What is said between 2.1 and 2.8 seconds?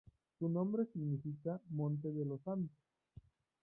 de los Santos".